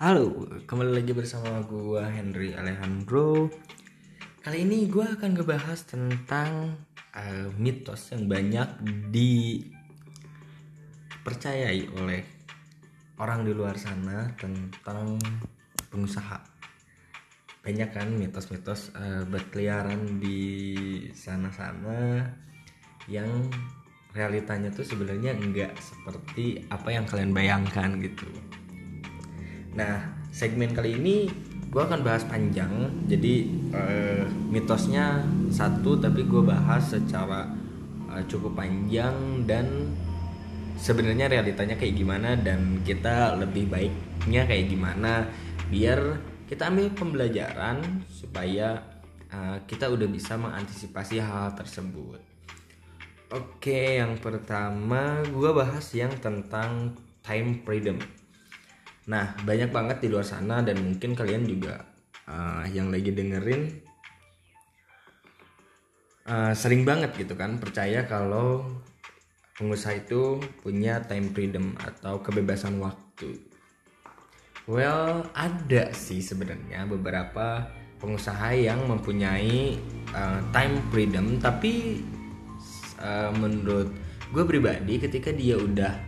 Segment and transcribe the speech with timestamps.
[0.00, 3.52] Halo, kembali lagi bersama gua Henry Alejandro.
[4.40, 6.72] Kali ini gua akan ngebahas tentang
[7.12, 8.80] uh, mitos yang banyak
[11.20, 12.24] dipercayai oleh
[13.20, 15.20] orang di luar sana tentang
[15.92, 16.48] pengusaha.
[17.60, 22.24] Banyak kan mitos-mitos uh, berkeliaran di sana-sana
[23.04, 23.28] yang
[24.16, 28.32] realitanya tuh sebenarnya enggak seperti apa yang kalian bayangkan gitu.
[29.74, 30.02] Nah,
[30.34, 31.30] segmen kali ini
[31.70, 32.90] gue akan bahas panjang.
[33.06, 37.46] Jadi uh, mitosnya satu, tapi gue bahas secara
[38.10, 39.94] uh, cukup panjang dan
[40.74, 45.28] sebenarnya realitanya kayak gimana dan kita lebih baiknya kayak gimana
[45.68, 48.82] biar kita ambil pembelajaran supaya
[49.30, 52.18] uh, kita udah bisa mengantisipasi hal, -hal tersebut.
[53.30, 58.02] Oke, yang pertama gue bahas yang tentang time freedom
[59.10, 61.82] Nah, banyak banget di luar sana dan mungkin kalian juga
[62.30, 63.82] uh, yang lagi dengerin
[66.30, 68.62] uh, sering banget gitu kan percaya kalau
[69.58, 73.34] pengusaha itu punya time freedom atau kebebasan waktu.
[74.70, 77.66] Well, ada sih sebenarnya beberapa
[77.98, 79.74] pengusaha yang mempunyai
[80.14, 81.98] uh, time freedom tapi
[83.02, 83.90] uh, menurut
[84.30, 85.98] gue pribadi ketika dia udah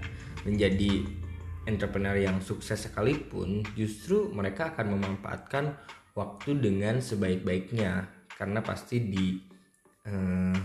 [0.47, 1.22] menjadi
[1.67, 5.79] entrepreneur yang sukses sekalipun justru mereka akan memanfaatkan
[6.17, 8.11] waktu dengan sebaik-baiknya.
[8.33, 9.39] Karena pasti di
[10.09, 10.57] uh,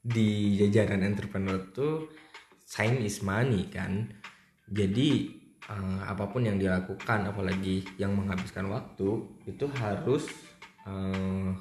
[0.00, 2.08] di jajaran entrepreneur tuh
[2.68, 4.08] time is money kan?
[4.68, 5.40] Jadi
[5.72, 10.28] uh, apa pun yang dilakukan apalagi yang menghabiskan waktu itu harus
[10.84, 11.56] uh,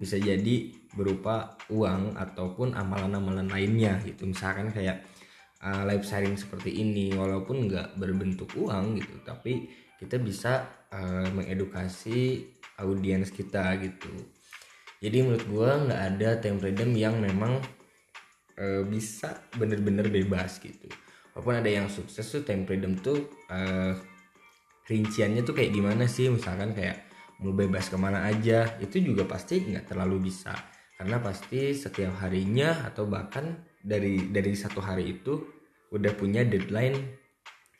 [0.00, 4.24] bisa jadi berupa uang ataupun amalan-amalan lainnya gitu.
[4.24, 5.04] Misalkan kayak
[5.64, 9.68] uh, live sharing seperti ini walaupun nggak berbentuk uang gitu tapi
[10.00, 12.48] kita bisa uh, mengedukasi
[12.80, 14.08] audiens kita gitu.
[15.00, 17.60] Jadi menurut gue nggak ada time freedom yang memang
[18.56, 20.88] uh, bisa bener-bener bebas gitu.
[21.36, 23.92] Walaupun ada yang sukses tuh time freedom tuh uh,
[24.88, 26.32] rinciannya tuh kayak gimana sih?
[26.32, 27.08] Misalkan kayak
[27.40, 30.52] mau bebas ke mana aja itu juga pasti nggak terlalu bisa.
[31.00, 35.40] Karena pasti setiap harinya atau bahkan dari dari satu hari itu
[35.90, 36.96] udah punya deadline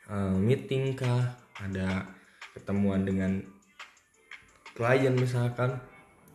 [0.08, 1.36] uh, meeting kah?
[1.60, 2.08] Ada
[2.56, 3.44] ketemuan dengan
[4.72, 5.78] klien misalkan?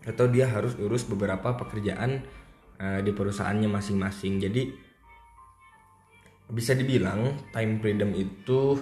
[0.06, 2.22] Atau dia harus urus beberapa pekerjaan
[2.78, 4.38] uh, di perusahaannya masing-masing?
[4.38, 4.64] Jadi
[6.46, 8.78] bisa dibilang time freedom itu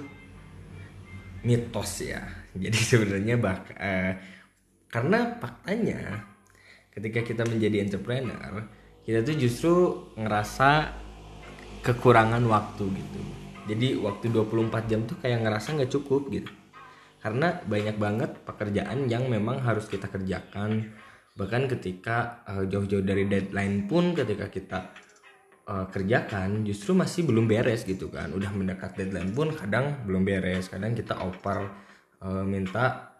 [1.47, 2.23] mitos ya.
[2.63, 4.13] Jadi sebenarnya bak uh,
[4.93, 6.21] karena faktanya
[6.93, 9.75] ketika kita menjadi entrepreneur kita tuh justru
[10.15, 10.95] ngerasa
[11.83, 13.21] kekurangan waktu gitu.
[13.67, 16.51] Jadi waktu 24 jam tuh kayak ngerasa nggak cukup gitu.
[17.19, 20.91] Karena banyak banget pekerjaan yang memang harus kita kerjakan.
[21.35, 24.79] Bahkan ketika uh, jauh-jauh dari deadline pun ketika kita
[25.67, 28.31] uh, kerjakan justru masih belum beres gitu kan.
[28.31, 30.67] Udah mendekat deadline pun kadang belum beres.
[30.67, 31.71] Kadang kita oper
[32.23, 33.15] uh, minta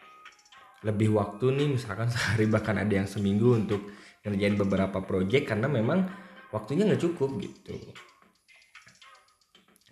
[0.83, 1.67] lebih waktu nih.
[1.75, 3.87] Misalkan sehari bahkan ada yang seminggu untuk
[4.23, 6.07] ngerjain beberapa project karena memang
[6.55, 7.75] waktunya nggak cukup gitu.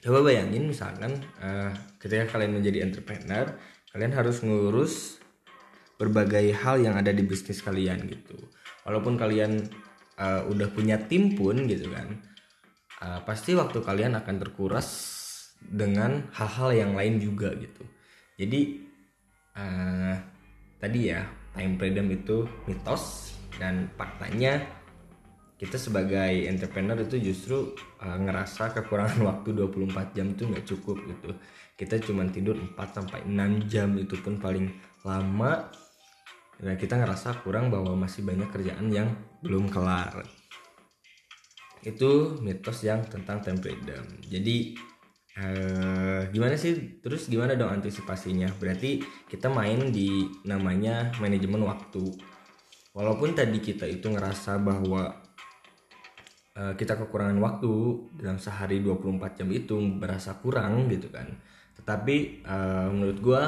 [0.02, 1.70] Coba bayangin misalkan uh,
[2.02, 3.54] ketika kalian menjadi entrepreneur
[3.92, 5.20] kalian harus ngurus
[6.00, 8.34] berbagai hal yang ada di bisnis kalian gitu.
[8.88, 9.62] Walaupun kalian
[10.18, 12.18] uh, udah punya tim pun gitu kan
[13.04, 14.88] uh, pasti waktu kalian akan terkuras
[15.62, 17.86] dengan hal-hal yang lain juga gitu.
[18.42, 18.82] Jadi
[19.54, 20.16] uh,
[20.82, 21.22] tadi ya
[21.54, 24.62] time freedom itu mitos dan faktanya
[25.62, 31.30] kita sebagai entrepreneur itu justru uh, ngerasa kekurangan waktu 24 jam itu nggak cukup gitu.
[31.78, 34.74] Kita cuma tidur 4 sampai 6 jam itu pun paling
[35.06, 35.70] lama.
[36.62, 39.10] Dan kita ngerasa kurang bahwa masih banyak kerjaan yang
[39.46, 40.26] belum kelar.
[41.86, 44.78] Itu mitos yang tentang time freedom jadi
[45.32, 47.00] Uh, gimana sih?
[47.00, 48.52] Terus gimana dong antisipasinya?
[48.60, 49.00] Berarti
[49.32, 52.04] kita main di namanya manajemen waktu
[52.92, 55.16] walaupun tadi kita itu ngerasa bahwa
[56.56, 57.74] uh, kita kekurangan waktu
[58.20, 61.28] dalam sehari 24 jam itu berasa kurang gitu kan.
[61.80, 63.42] Tetapi uh, menurut gue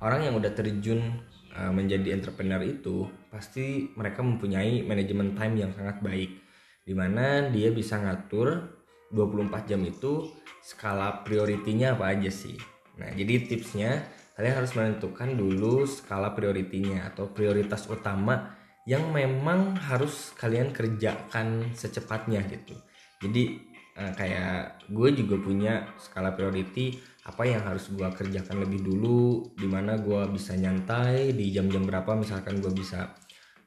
[0.00, 1.20] orang yang udah terjun
[1.54, 6.40] uh, menjadi entrepreneur itu pasti mereka mempunyai manajemen time yang sangat baik.
[6.88, 8.80] Di mana dia bisa ngatur
[9.12, 10.32] 24 jam itu
[10.64, 12.56] skala prioritinya apa aja sih.
[12.96, 14.04] Nah jadi tipsnya
[14.36, 18.57] kalian harus menentukan dulu skala prioritinya atau prioritas utama
[18.88, 22.72] yang memang harus kalian kerjakan secepatnya gitu.
[23.20, 23.60] Jadi
[24.00, 26.96] uh, kayak gue juga punya skala priority
[27.28, 32.16] apa yang harus gue kerjakan lebih dulu di mana gue bisa nyantai di jam-jam berapa
[32.16, 33.12] misalkan gue bisa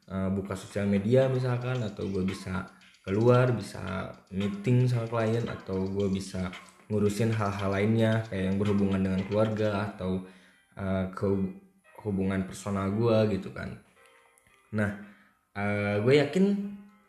[0.09, 2.73] uh, buka sosial media misalkan atau gue bisa
[3.05, 6.49] keluar bisa meeting sama klien atau gue bisa
[6.89, 10.25] ngurusin hal-hal lainnya kayak yang berhubungan dengan keluarga atau
[10.81, 11.29] uh, ke
[12.01, 13.77] hubungan personal gue gitu kan.
[14.73, 15.10] Nah
[15.55, 16.45] uh, gue yakin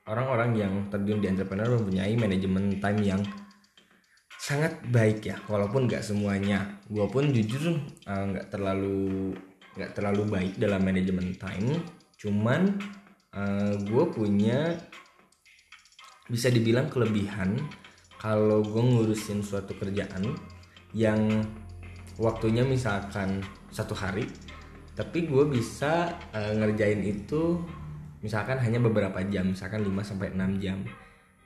[0.07, 3.23] orang-orang yang terjun di entrepreneur mempunyai manajemen time yang
[4.43, 5.39] sangat baik ya.
[5.47, 6.83] Walaupun nggak semuanya.
[6.91, 9.31] Gue pun jujur eh, nggak uh, terlalu
[9.79, 11.79] nggak terlalu baik dalam manajemen time.
[12.19, 12.75] Cuman
[13.35, 14.75] uh, eh, gue punya
[16.27, 17.55] bisa dibilang kelebihan
[18.19, 20.35] kalau gue ngurusin suatu kerjaan
[20.95, 21.43] yang
[22.21, 23.43] waktunya misalkan
[23.73, 24.29] satu hari
[24.93, 27.65] tapi gue bisa uh, ngerjain itu
[28.23, 30.79] misalkan hanya beberapa jam misalkan 5 sampai 6 jam.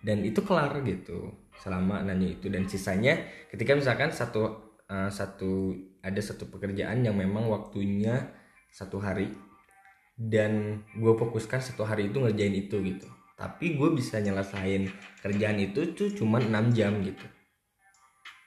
[0.04, 2.46] Dan itu kelar gitu selama nanya itu.
[2.46, 3.18] Dan sisanya
[3.50, 5.74] ketika misalkan satu uh, satu
[6.04, 8.30] ada satu pekerjaan yang memang waktunya
[8.70, 9.32] satu hari
[10.14, 13.08] dan gue fokuskan satu hari itu ngerjain itu gitu.
[13.36, 14.88] Tapi gue bisa nyelesain
[15.20, 17.26] kerjaan itu tuh cuma 6 jam gitu.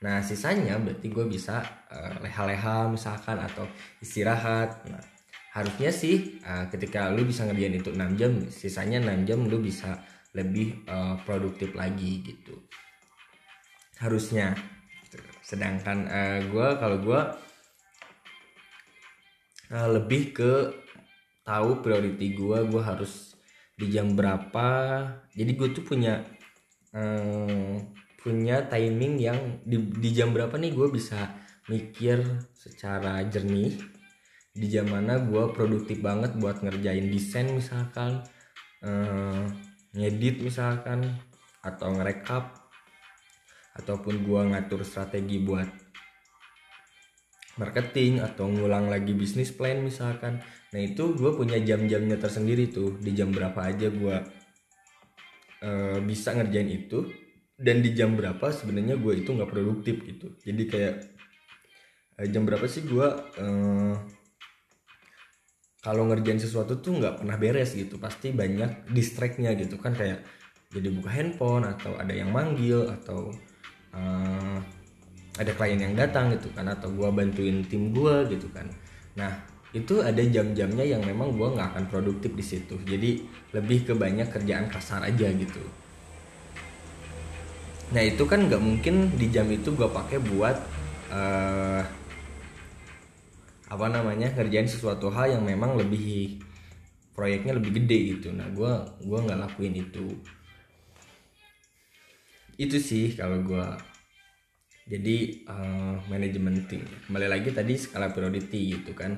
[0.00, 1.60] Nah sisanya berarti gue bisa
[1.92, 3.68] uh, leha-leha misalkan atau
[4.00, 4.80] istirahat.
[4.88, 5.19] Nah
[5.50, 9.98] harusnya sih uh, ketika lu bisa ngerjain itu 6 jam sisanya 6 jam lu bisa
[10.30, 12.54] lebih uh, produktif lagi gitu.
[13.98, 14.54] Harusnya.
[15.42, 17.20] Sedangkan uh, eh, gue kalau gue
[19.74, 20.52] uh, lebih ke
[21.42, 23.34] tahu priority gue gue harus
[23.74, 24.68] di jam berapa.
[25.34, 26.22] Jadi gue tuh punya
[26.94, 27.74] uh,
[28.22, 31.34] punya timing yang di, di jam berapa nih gue bisa
[31.66, 32.22] mikir
[32.54, 33.99] secara jernih
[34.60, 38.20] di jam mana gue produktif banget buat ngerjain desain misalkan
[38.84, 39.48] uh,
[39.96, 41.16] ngedit misalkan
[41.64, 42.60] atau ngerekap
[43.80, 45.66] ataupun gua ngatur strategi buat
[47.56, 50.40] marketing atau ngulang lagi bisnis plan misalkan.
[50.72, 54.16] Nah itu gue punya jam-jamnya tersendiri tuh di jam berapa aja gue
[55.60, 57.04] uh, bisa ngerjain itu
[57.60, 60.32] dan di jam berapa sebenarnya gue itu nggak produktif gitu.
[60.40, 60.94] Jadi kayak
[62.16, 63.08] uh, jam berapa sih gue
[63.44, 63.94] uh,
[65.80, 67.96] kalau ngerjain sesuatu tuh nggak pernah beres gitu.
[67.96, 70.20] Pasti banyak distractnya gitu kan kayak
[70.70, 73.34] jadi buka handphone atau ada yang manggil atau
[73.96, 74.58] uh,
[75.40, 78.68] ada klien yang datang gitu kan atau gue bantuin tim gue gitu kan.
[79.16, 79.32] Nah
[79.70, 82.76] itu ada jam-jamnya yang memang gue nggak akan produktif di situ.
[82.84, 83.24] Jadi
[83.56, 85.62] lebih ke banyak kerjaan kasar aja gitu.
[87.90, 90.56] Nah itu kan nggak mungkin di jam itu gue pakai buat
[91.10, 91.82] uh,
[93.70, 96.42] apa namanya kerjain sesuatu hal yang memang lebih
[97.14, 98.28] proyeknya lebih gede gitu.
[98.34, 98.72] Nah gue
[99.06, 100.10] gua nggak lakuin itu.
[102.58, 103.66] Itu sih kalau gue
[104.90, 106.82] jadi uh, manajemen tim.
[107.06, 109.14] Kembali lagi tadi skala priority gitu kan.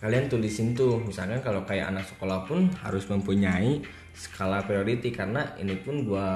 [0.00, 3.82] Kalian tulisin tuh misalnya kalau kayak anak sekolah pun harus mempunyai
[4.16, 6.28] skala priority karena ini pun gue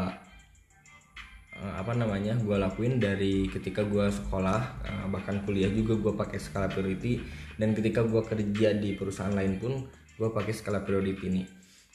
[1.58, 6.38] uh, apa namanya gue lakuin dari ketika gue sekolah uh, bahkan kuliah juga gue pakai
[6.40, 7.20] skala priority.
[7.58, 9.84] Dan ketika gue kerja di perusahaan lain pun
[10.16, 11.42] gue pakai skala priority ini.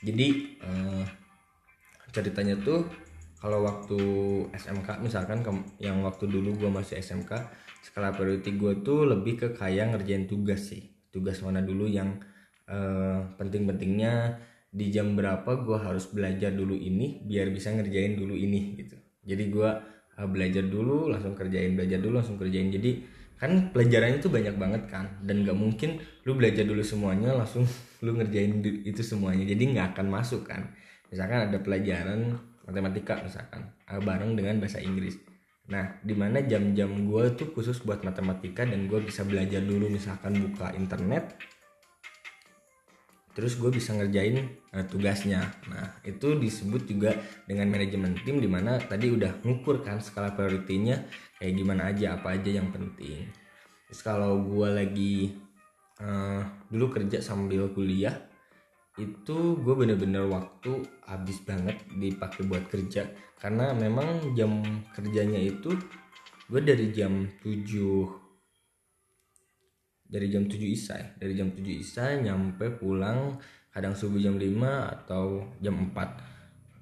[0.04, 0.28] Jadi
[0.62, 1.06] uh,
[2.14, 2.86] ceritanya tuh
[3.38, 4.00] kalau waktu
[4.54, 5.46] SMK misalkan
[5.78, 7.32] yang waktu dulu gue masih SMK
[7.86, 10.94] skala priority gue tuh lebih ke kayak ngerjain tugas sih.
[11.10, 12.20] Tugas mana dulu yang
[13.40, 19.07] penting-pentingnya di jam berapa gue harus belajar dulu ini biar bisa ngerjain dulu ini gitu
[19.28, 19.70] jadi gue
[20.18, 22.72] uh, belajar dulu langsung kerjain belajar dulu langsung kerjain.
[22.72, 23.04] Jadi
[23.38, 25.06] kan pelajarannya tuh banyak banget kan?
[25.22, 27.68] Dan gak mungkin lu belajar dulu semuanya langsung
[28.06, 29.44] lu ngerjain itu semuanya.
[29.46, 30.72] Jadi nggak akan masuk kan?
[31.12, 35.20] Misalkan ada pelajaran matematika misalkan uh, bareng dengan bahasa Inggris.
[35.68, 40.40] Nah di mana jam-jam gue tuh khusus buat matematika dan gue bisa belajar dulu misalkan
[40.40, 41.36] buka internet
[43.38, 45.46] terus gue bisa ngerjain uh, tugasnya.
[45.70, 47.14] Nah itu disebut juga
[47.46, 51.06] dengan manajemen tim di mana tadi udah ngukur kan skala prioritinya
[51.38, 53.30] kayak gimana aja apa aja yang penting.
[53.86, 55.38] Terus kalau gue lagi
[56.02, 56.42] uh,
[56.74, 58.18] dulu kerja sambil kuliah
[58.98, 63.06] itu gue bener-bener waktu habis banget dipakai buat kerja.
[63.38, 64.66] Karena memang jam
[64.98, 65.78] kerjanya itu
[66.50, 68.27] gue dari jam 7
[70.08, 73.36] dari jam 7 isa ya dari jam 7 isa nyampe pulang
[73.72, 74.48] kadang subuh jam 5
[75.04, 76.08] atau jam 4 uh,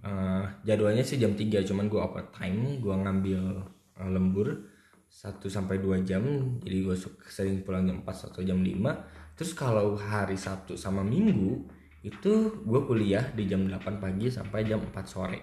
[0.05, 1.99] eh, jadwalnya sih jam 3 cuman gue
[2.31, 3.41] time gue ngambil
[3.99, 4.47] uh, lembur
[5.15, 6.23] 1 sampai 2 jam.
[6.59, 11.67] Jadi gue sering pulang jam 4 atau jam 5 terus kalau hari Sabtu sama Minggu
[12.03, 15.39] itu gue kuliah di jam 8 pagi sampai jam 4 sore.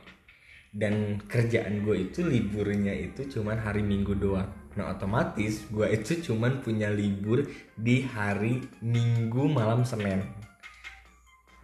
[0.73, 6.65] Dan kerjaan gue itu liburnya itu cuman hari minggu doang nah otomatis gue itu cuman
[6.65, 7.45] punya libur
[7.77, 10.25] di hari minggu malam senin.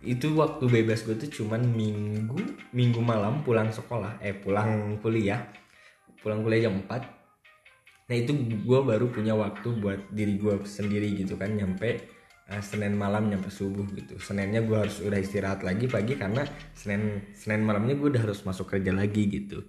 [0.05, 4.21] Itu waktu bebas gue tuh cuman minggu minggu malam pulang sekolah.
[4.21, 5.41] Eh pulang kuliah.
[6.21, 7.17] Pulang kuliah jam 4
[8.09, 8.33] nah itu
[8.65, 11.53] gue baru punya waktu buat diri gue sendiri gitu kan.
[11.53, 12.09] Nyampe
[12.49, 14.17] uh, Senin malam nyampe subuh gitu.
[14.17, 18.73] Seninnya gue harus udah istirahat lagi pagi karena Senin Senin malamnya gue udah harus masuk
[18.73, 19.61] kerja lagi gitu.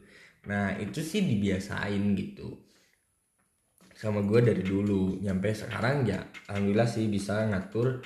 [0.47, 2.68] Nah itu sih dibiasain gitu
[3.99, 7.99] sama gue dari dulu nyampe sekarang ya alhamdulillah sih bisa ngatur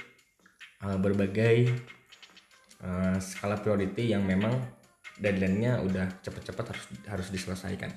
[0.81, 1.69] uh, berbagai
[2.81, 4.57] uh, skala priority yang memang
[5.21, 7.93] deadline-nya udah cepet-cepet harus harus diselesaikan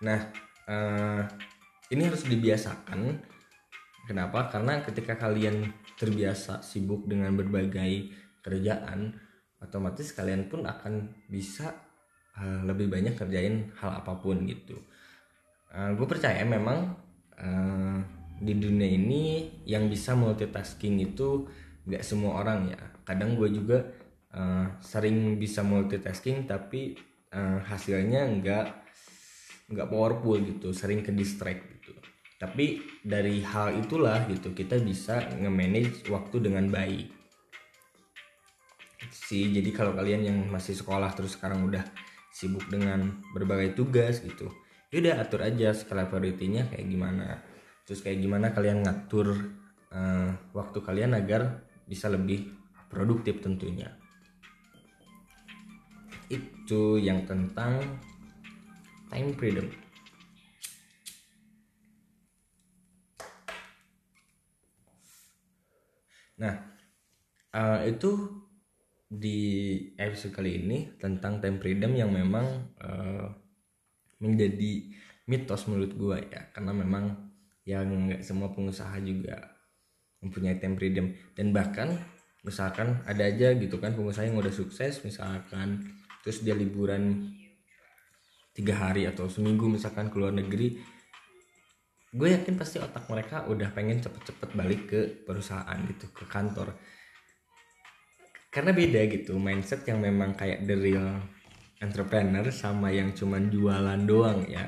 [0.00, 0.32] nah
[0.64, 1.20] uh,
[1.92, 3.20] ini harus dibiasakan
[4.06, 4.46] Kenapa?
[4.46, 5.66] Karena ketika kalian
[5.98, 9.18] terbiasa sibuk dengan berbagai kerjaan,
[9.58, 11.74] otomatis kalian pun akan bisa
[12.38, 14.78] uh, lebih banyak kerjain hal apa pun gitu.
[15.72, 16.94] Uh, gue percaya memang
[17.38, 17.98] uh,
[18.36, 21.48] di dunia ini yang bisa multitasking itu
[21.86, 22.80] gak semua orang ya.
[23.06, 23.82] Kadang gue juga
[24.34, 26.98] uh, sering bisa multitasking tapi
[27.32, 28.66] uh, hasilnya nggak
[29.66, 31.76] nggak powerful gitu, sering ke distract
[32.36, 37.08] tapi dari hal itulah gitu kita bisa nge-manage waktu dengan baik
[39.08, 41.80] sih jadi kalau kalian yang masih sekolah terus sekarang udah
[42.28, 44.52] sibuk dengan berbagai tugas gitu
[44.94, 47.42] yaudah atur aja skala prioritinya kayak gimana.
[47.86, 49.34] Terus kayak gimana kalian ngatur
[49.94, 52.50] uh, waktu kalian agar bisa lebih
[52.90, 53.94] produktif tentunya.
[56.26, 57.78] Itu yang tentang
[59.10, 59.66] time freedom.
[66.36, 66.54] Nah,
[67.56, 68.44] uh, itu
[69.06, 69.38] di
[69.94, 73.45] episode kali ini tentang time freedom yang memang uh,
[74.22, 74.92] menjadi
[75.26, 76.48] mitos menurut gue ya.
[76.54, 77.16] Karena memang
[77.66, 79.56] yang nggak semua pengusaha juga
[80.22, 81.06] mempunyai time freedom.
[81.34, 81.98] Dan bahkan
[82.46, 85.82] misalkan ada aja gitu kan pengusaha yang udah sukses misalkan
[86.22, 87.34] terus dia liburan
[88.54, 90.78] tiga hari atau seminggu misalkan ke luar negeri
[92.16, 96.72] gue yakin pasti otak mereka udah pengen cepet-cepet balik ke perusahaan gitu ke kantor.
[98.48, 101.20] Karena beda gitu mindset yang memang kayak the real
[101.80, 104.64] entrepreneur sama yang cuman jualan doang ya.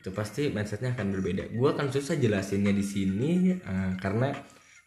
[0.00, 1.52] Itu pasti mindsetnya akan berbeda.
[1.52, 4.32] Gue akan susah jelasinnya di sini uh, karena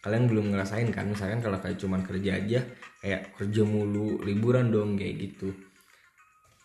[0.04, 1.08] kalian belum ngerasain kan.
[1.08, 2.60] Misalkan kalau kayak cuman kerja aja
[3.00, 5.54] kayak kerja mulu liburan dong kayak gitu.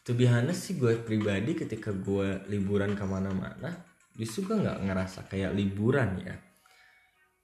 [0.03, 3.85] Tuh biasanya sih gue pribadi ketika gue liburan ke mana-mana
[4.19, 6.35] justru gue nggak ngerasa kayak liburan ya.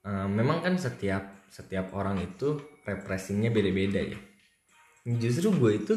[0.05, 4.19] Uh, memang kan setiap setiap orang itu repressingnya beda-beda ya.
[5.05, 5.95] Justru gue itu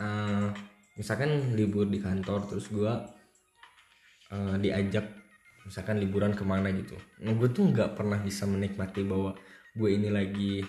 [0.00, 0.50] uh,
[0.98, 2.92] misalkan libur di kantor terus gue
[4.34, 5.06] uh, diajak
[5.66, 6.96] misalkan liburan ke mana gitu.
[7.22, 9.36] Nah gue tuh nggak pernah bisa menikmati bahwa
[9.76, 10.64] gue ini lagi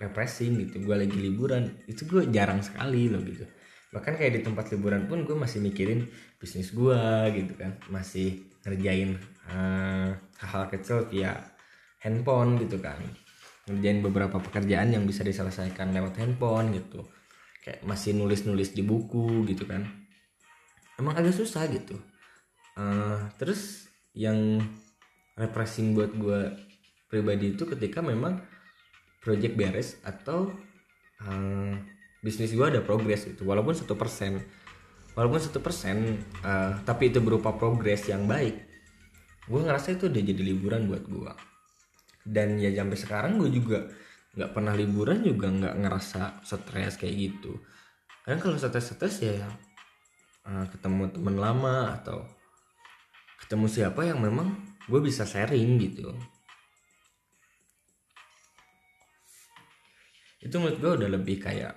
[0.00, 1.68] refreshing gitu gue lagi liburan.
[1.86, 3.44] Itu gue jarang sekali loh gitu.
[3.90, 6.08] Bahkan kayak di tempat liburan pun gue masih mikirin
[6.40, 7.00] bisnis gue
[7.36, 7.76] gitu kan.
[7.92, 9.20] Masih ngerjain
[9.52, 10.10] uh,
[10.40, 11.36] hal-hal kecil via
[12.00, 12.98] handphone gitu kan.
[13.68, 17.04] Ngerjain beberapa pekerjaan yang bisa diselesaikan lewat handphone gitu
[17.60, 19.86] kayak masih nulis-nulis di buku gitu kan.
[20.96, 21.96] Emang agak susah gitu.
[22.76, 24.60] Uh, terus yang
[25.36, 26.56] refreshing buat gue
[27.08, 28.40] pribadi itu ketika memang
[29.20, 30.52] project beres atau
[31.24, 31.72] uh,
[32.20, 34.40] bisnis gue ada progres itu walaupun satu persen.
[35.10, 38.70] Walaupun satu persen uh, tapi itu berupa progres yang baik
[39.50, 41.32] gue ngerasa itu udah jadi liburan buat gue
[42.22, 43.90] dan ya sampai sekarang gue juga
[44.30, 47.58] nggak pernah liburan juga nggak ngerasa stres kayak gitu.
[48.22, 49.42] Kan kalau stres-stres ya
[50.46, 52.22] uh, ketemu teman lama atau
[53.42, 54.54] ketemu siapa yang memang
[54.86, 56.14] gue bisa sharing gitu.
[60.40, 61.74] Itu menurut gue udah lebih kayak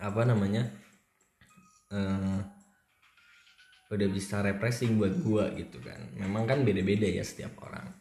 [0.00, 0.64] apa namanya
[1.92, 2.40] uh,
[3.90, 6.14] udah bisa repressing buat gua gitu kan.
[6.16, 7.99] Memang kan beda-beda ya setiap orang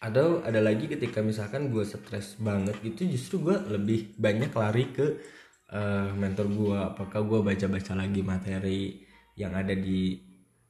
[0.00, 5.20] ada ada lagi ketika misalkan gue stres banget gitu justru gue lebih banyak lari ke
[5.70, 9.04] uh, mentor gue apakah gue baca-baca lagi materi
[9.36, 10.16] yang ada di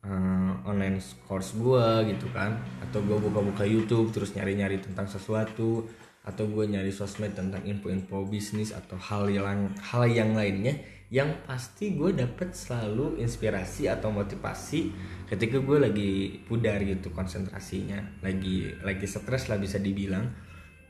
[0.04, 2.56] uh, online course gue gitu kan?
[2.84, 5.88] Atau gue buka-buka YouTube terus nyari-nyari tentang sesuatu
[6.20, 10.76] atau gue nyari sosmed tentang info-info bisnis atau hal yang hal yang lainnya
[11.10, 14.94] yang pasti gue dapet selalu inspirasi atau motivasi
[15.26, 16.10] ketika gue lagi
[16.46, 17.98] pudar gitu konsentrasinya.
[18.22, 20.30] Lagi lagi stres lah bisa dibilang.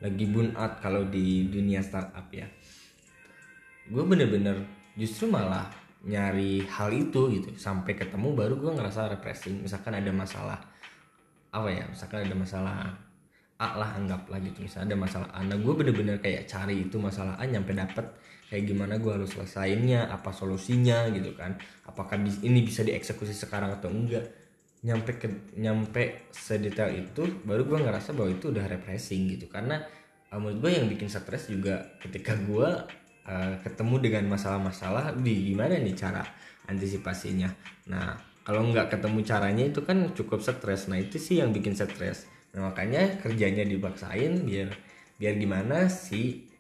[0.00, 2.44] Lagi burnout kalau di dunia startup ya.
[3.88, 4.60] Gue bener-bener
[4.92, 5.72] justru malah
[6.04, 7.56] nyari hal itu gitu.
[7.56, 9.64] Sampai ketemu baru gue ngerasa refreshing.
[9.64, 10.60] Misalkan ada masalah
[11.50, 12.78] apa ya misalkan ada masalah
[13.60, 14.64] A lah anggaplah gitu.
[14.64, 15.44] Misalnya ada masalah A.
[15.44, 18.08] Nah gue bener-bener kayak cari itu masalah A nyampe dapet.
[18.48, 21.60] Kayak gimana gue harus selesainnya apa solusinya gitu kan.
[21.84, 24.24] Apakah ini bisa dieksekusi sekarang atau enggak?
[24.80, 25.28] Nyampe ke
[25.60, 29.52] nyampe sedetail itu baru gue ngerasa bahwa itu udah refreshing gitu.
[29.52, 29.76] Karena
[30.32, 32.68] uh, menurut gue yang bikin stres juga ketika gue
[33.28, 36.24] uh, ketemu dengan masalah-masalah di gimana nih cara
[36.64, 37.52] antisipasinya?
[37.92, 40.88] Nah kalau nggak ketemu caranya itu kan cukup stres.
[40.88, 44.74] Nah itu sih yang bikin stres nah makanya kerjanya dipaksain biar
[45.20, 46.50] biar gimana sih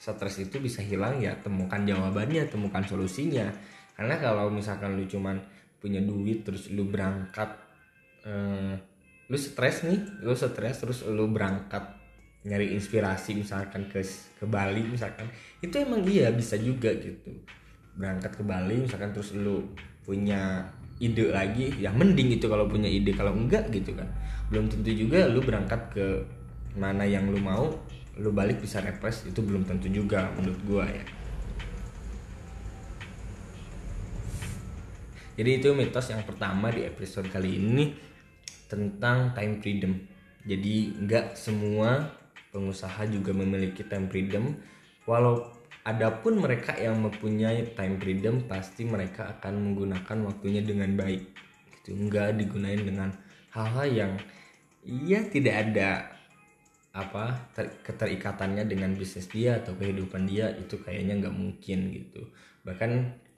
[0.00, 3.52] stres itu bisa hilang ya temukan jawabannya temukan solusinya.
[3.92, 5.36] Karena kalau misalkan lu cuman
[5.76, 7.52] punya duit terus lu berangkat
[8.24, 8.72] uh,
[9.28, 11.84] lu stres nih lu stres terus lu berangkat
[12.48, 14.00] nyari inspirasi misalkan ke
[14.40, 15.28] ke Bali misalkan
[15.60, 17.36] itu emang iya bisa juga gitu.
[17.92, 19.68] Berangkat ke Bali misalkan terus lu
[20.00, 20.64] punya
[21.00, 24.06] ide lagi ya mending itu kalau punya ide kalau enggak gitu kan
[24.52, 26.06] belum tentu juga lu berangkat ke
[26.76, 27.72] mana yang lu mau
[28.20, 31.04] lu balik bisa repres itu belum tentu juga menurut gua ya
[35.40, 37.96] jadi itu mitos yang pertama di episode kali ini
[38.68, 39.96] tentang time freedom.
[40.44, 42.12] Jadi nggak semua
[42.52, 44.52] pengusaha juga memiliki time freedom.
[45.08, 45.48] Walau
[45.90, 51.22] adapun mereka yang mempunyai time freedom pasti mereka akan menggunakan waktunya dengan baik.
[51.82, 53.10] Itu nggak digunakan dengan
[53.50, 54.12] hal-hal yang
[54.86, 55.90] ya tidak ada
[56.90, 62.22] apa ter, keterikatannya dengan bisnis dia atau kehidupan dia itu kayaknya nggak mungkin gitu.
[62.66, 62.90] Bahkan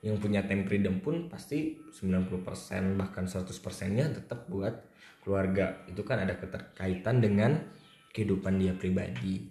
[0.02, 3.48] yang punya time freedom pun pasti 90% bahkan 100%
[3.92, 4.82] nya tetap buat
[5.22, 5.84] keluarga.
[5.86, 7.60] Itu kan ada keterkaitan dengan
[8.10, 9.46] kehidupan dia pribadi.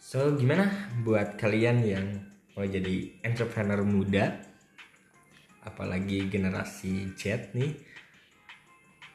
[0.00, 0.72] So gimana
[1.04, 2.06] buat kalian yang
[2.60, 4.36] mau jadi entrepreneur muda
[5.64, 7.72] apalagi generasi Z nih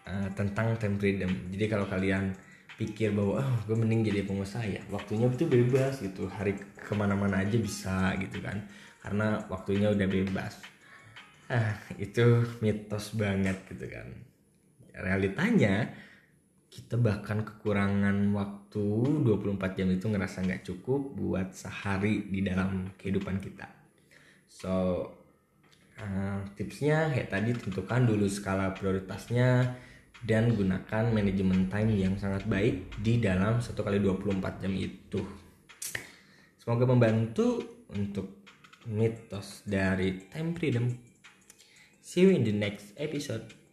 [0.10, 1.30] uh, tentang time freedom.
[1.54, 2.34] Jadi kalau kalian
[2.74, 6.26] pikir bahwa oh gue mending jadi pengusaha ya waktunya itu bebas gitu.
[6.26, 8.66] Hari ke mana-mana aja bisa gitu kan
[9.06, 10.66] karena waktunya udah bebas.
[11.46, 14.10] Ah itu mitos banget gitu kan.
[14.98, 15.94] Realitanya
[16.76, 18.84] kita bahkan kekurangan waktu
[19.24, 23.64] 24 jam itu ngerasa nggak cukup buat sehari di dalam kehidupan kita.
[24.52, 25.08] So
[25.96, 29.72] uh, tipsnya kayak tadi tentukan dulu skala prioritasnya
[30.28, 35.24] dan gunakan manajemen time yang sangat baik di dalam satu kali 24 jam itu.
[36.60, 37.64] Semoga membantu
[37.96, 38.44] untuk
[38.84, 40.92] mitos dari time freedom.
[42.04, 43.65] See you in the next episode